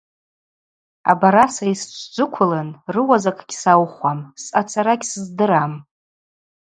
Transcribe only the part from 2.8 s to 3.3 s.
рыуа